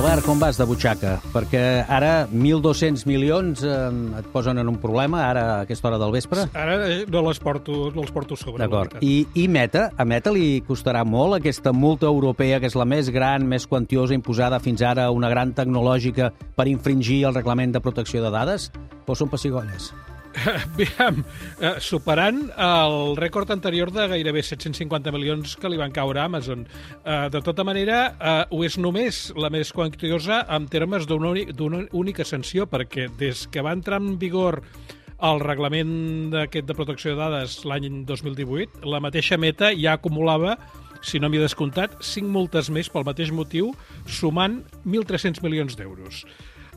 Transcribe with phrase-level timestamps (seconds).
[0.00, 1.10] Albert, com vas de butxaca?
[1.28, 1.60] Perquè
[1.92, 3.74] ara 1.200 milions eh,
[4.16, 6.46] et posen en un problema, ara a aquesta hora del vespre.
[6.56, 8.62] Ara eh, no les porto, no els porto a sobre.
[8.64, 8.96] D'acord.
[9.04, 9.90] I, I Meta?
[10.00, 14.16] A Meta li costarà molt aquesta multa europea, que és la més gran, més quantiosa,
[14.16, 18.70] imposada fins ara, una gran tecnològica per infringir el reglament de protecció de dades?
[19.04, 19.92] O són pessigolles?
[20.46, 21.24] Aviam,
[21.60, 26.66] eh, superant el rècord anterior de gairebé 750 milions que li van caure a Amazon.
[27.04, 31.48] Eh, de tota manera, eh, ho és només la més quantiosa en termes d'una úni-
[31.52, 34.62] d'una única sanció, perquè des que va entrar en vigor
[35.20, 40.56] el reglament d'aquest de protecció de dades l'any 2018, la mateixa Meta ja acumulava
[41.02, 43.70] si no m'hi he descomptat, 5 multes més pel mateix motiu,
[44.06, 46.26] sumant 1.300 milions d'euros.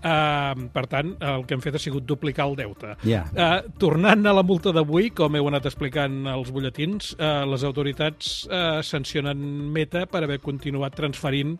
[0.00, 2.94] Uh, per tant, el que hem fet ha sigut duplicar el deute.
[3.04, 3.26] Ja.
[3.34, 8.32] Uh, tornant a la multa d'avui, com heu anat explicant als butlletins, uh, les autoritats
[8.48, 9.42] uh, sancionen
[9.74, 11.58] Meta per haver continuat transferint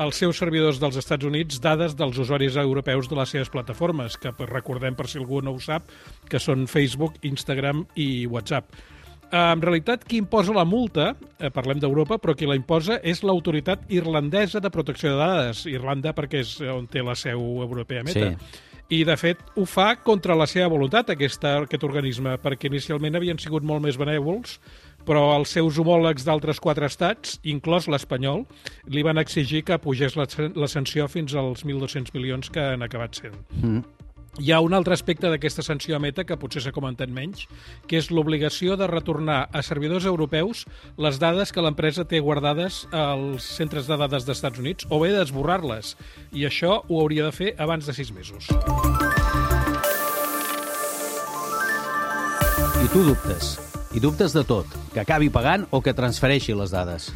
[0.00, 4.32] als seus servidors dels Estats Units dades dels usuaris europeus de les seves plataformes, que
[4.48, 5.90] recordem, per si algú no ho sap,
[6.30, 8.72] que són Facebook, Instagram i WhatsApp.
[9.30, 13.22] Eh, En realitat, qui imposa la multa, eh, parlem d'Europa, però qui la imposa és
[13.22, 15.66] l'autoritat irlandesa de protecció de dades.
[15.66, 18.34] Irlanda perquè és on té la seu europea Meta.
[18.34, 18.66] Sí.
[18.90, 23.38] I, de fet, ho fa contra la seva voluntat, aquesta, aquest organisme, perquè inicialment havien
[23.38, 24.58] sigut molt més benèvols,
[25.06, 28.42] però els seus homòlegs d'altres quatre estats, inclòs l'espanyol,
[28.90, 33.14] li van exigir que pugés la, la sanció fins als 1.200 milions que han acabat
[33.22, 33.38] sent.
[33.62, 33.99] Mm.
[34.38, 37.48] Hi ha un altre aspecte d'aquesta sanció a Meta que potser s'ha comentat menys,
[37.90, 43.48] que és l'obligació de retornar a servidors europeus les dades que l'empresa té guardades als
[43.58, 45.96] centres de dades d'Estats Units o bé d'esborrar-les.
[46.30, 48.52] I això ho hauria de fer abans de sis mesos.
[52.80, 53.69] I tu dubtes.
[53.90, 54.70] I dubtes de tot.
[54.94, 57.08] Que acabi pagant o que transfereixi les dades.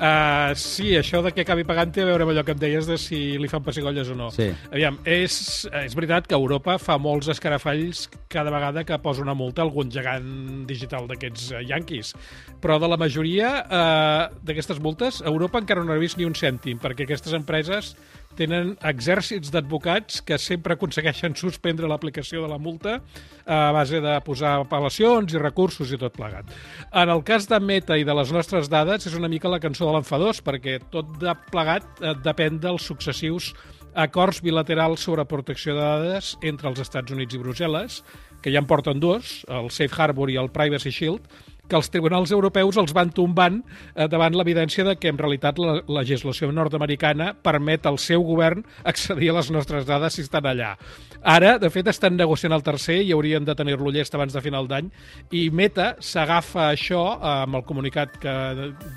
[0.00, 2.86] Uh, sí, això de que acabi pagant té a veure amb allò que em deies
[2.86, 4.28] de si li fan pessigolles o no.
[4.30, 4.46] Sí.
[4.70, 5.34] Aviam, és,
[5.82, 9.90] és veritat que Europa fa molts escarafalls cada vegada que posa una multa a algun
[9.90, 12.14] gegant digital d'aquests uh, yanquis.
[12.62, 16.78] Però de la majoria uh, d'aquestes multes, Europa encara no ha vist ni un cèntim,
[16.78, 17.96] perquè aquestes empreses
[18.38, 23.00] tenen exèrcits d'advocats que sempre aconsegueixen suspendre l'aplicació de la multa
[23.46, 26.48] a base de posar apel·lacions i recursos i tot plegat.
[26.92, 29.88] En el cas de Meta i de les nostres dades és una mica la cançó
[29.88, 33.52] de l'enfadós, perquè tot de plegat eh, depèn dels successius
[33.94, 38.02] acords bilaterals sobre protecció de dades entre els Estats Units i Brussel·les,
[38.40, 41.26] que ja en porten dos, el Safe Harbor i el Privacy Shield,
[41.70, 43.62] que els tribunals europeus els van tombant
[43.94, 48.64] eh, davant l'evidència de que en realitat la la legislació nord-americana permet al seu govern
[48.84, 50.74] accedir a les nostres dades si estan allà.
[51.20, 54.68] Ara, de fet, estan negociant el tercer i haurien de tenir-lo llest abans de final
[54.70, 54.90] d'any
[55.36, 58.34] i Meta s'agafa això eh, amb el comunicat que,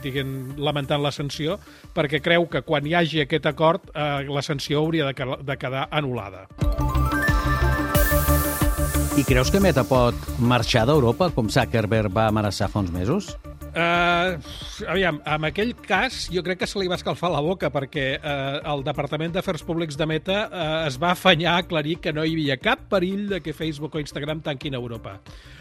[0.06, 1.60] diguen, lamentant la sanció
[1.96, 5.88] perquè creu que quan hi hagi aquest acord eh, la sanció hauria de, de quedar
[5.92, 6.48] anul·lada.
[9.14, 13.28] I creus que Meta pot marxar d'Europa, com Zuckerberg va amenaçar fa uns mesos?
[13.78, 14.40] Uh,
[14.90, 18.58] aviam, en aquell cas jo crec que se li va escalfar la boca perquè uh,
[18.74, 22.34] el Departament d'Afers Públics de Meta uh, es va afanyar a aclarir que no hi
[22.34, 25.20] havia cap perill de que Facebook o Instagram tanquin a Europa.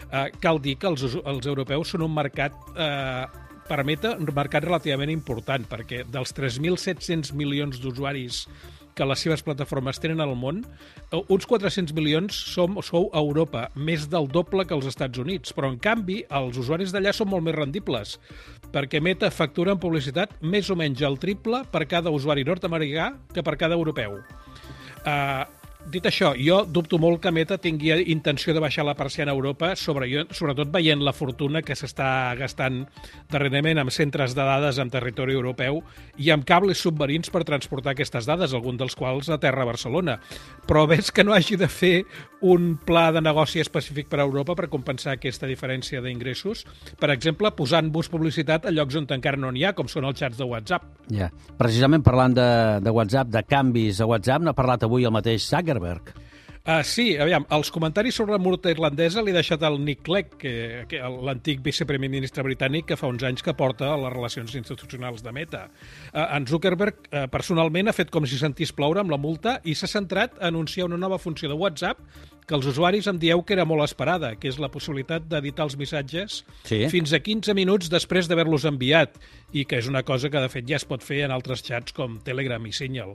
[0.08, 3.28] Uh, cal dir que els, els europeus són un mercat uh,
[3.68, 8.46] per Meta, un mercat relativament important, perquè dels 3.700 milions d'usuaris
[8.94, 10.62] que les seves plataformes tenen al món,
[11.10, 15.54] eh, uns 400 milions som, sou a Europa, més del doble que als Estats Units.
[15.56, 18.18] Però, en canvi, els usuaris d'allà són molt més rendibles,
[18.72, 23.42] perquè Meta factura en publicitat més o menys el triple per cada usuari nord-americà que
[23.42, 24.20] per cada europeu.
[25.02, 25.44] Uh,
[25.90, 29.72] dit això, jo dubto molt que Meta tingui intenció de baixar la persiana a Europa,
[29.76, 32.82] sobre, sobretot veient la fortuna que s'està gastant
[33.32, 35.82] darrerament amb centres de dades en territori europeu
[36.18, 40.18] i amb cables submarins per transportar aquestes dades, algun dels quals a terra a Barcelona.
[40.68, 42.04] Però ves que no hagi de fer
[42.42, 46.64] un pla de negoci específic per a Europa per compensar aquesta diferència d'ingressos,
[46.98, 50.40] per exemple, posant-vos publicitat a llocs on encara no n'hi ha, com són els xats
[50.40, 50.88] de WhatsApp.
[51.12, 51.28] Ja.
[51.58, 52.48] Precisament parlant de,
[52.82, 56.12] de WhatsApp, de canvis a WhatsApp, n'ha parlat avui el mateix Zuckerberg.
[56.62, 60.52] Uh, sí, aviam, els comentaris sobre la multa irlandesa l'he deixat al Nick Clegg, que,
[60.86, 65.24] que l'antic viceprimer ministre britànic que fa uns anys que porta a les relacions institucionals
[65.26, 65.64] de Meta.
[66.12, 69.74] Uh, en Zuckerberg uh, personalment ha fet com si sentís ploure amb la multa i
[69.74, 71.98] s'ha centrat a anunciar una nova funció de WhatsApp
[72.46, 75.76] que els usuaris em dieu que era molt esperada, que és la possibilitat d'editar els
[75.78, 76.84] missatges Sí.
[76.94, 79.18] fins a 15 minuts després d'haver-los enviat,
[79.50, 81.94] i que és una cosa que, de fet, ja es pot fer en altres xats
[81.94, 83.14] com Telegram i Signal.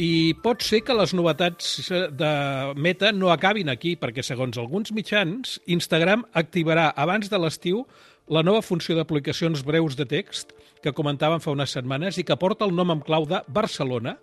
[0.00, 2.30] I pot ser que les novetats de
[2.74, 7.84] Meta no acabin aquí, perquè, segons alguns mitjans, Instagram activarà abans de l'estiu
[8.26, 10.50] la nova funció d'aplicacions breus de text
[10.82, 14.16] que comentàvem fa unes setmanes i que porta el nom en clau de Barcelona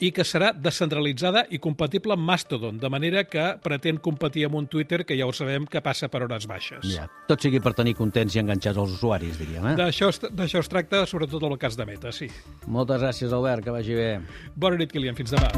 [0.00, 4.68] i que serà descentralitzada i compatible amb Mastodon, de manera que pretén competir amb un
[4.70, 6.84] Twitter que ja ho sabem que passa per hores baixes.
[6.92, 7.08] Ja.
[7.30, 9.72] Tot sigui per tenir contents i enganxats els usuaris, diríem.
[9.72, 9.76] Eh?
[9.80, 12.30] D'això es, d'això es tracta, sobretot en el cas de Meta, sí.
[12.66, 14.10] Moltes gràcies, Albert, que vagi bé.
[14.56, 15.16] Bona nit, Kilian.
[15.16, 15.50] Fins demà.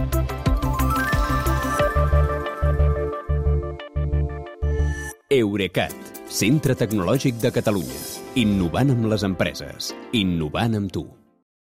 [5.28, 5.92] Eurecat,
[6.32, 8.00] centre tecnològic de Catalunya.
[8.40, 9.92] Innovant amb les empreses.
[10.16, 11.08] Innovant amb tu.